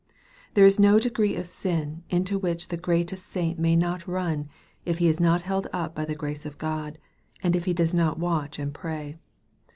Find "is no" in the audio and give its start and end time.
0.65-0.97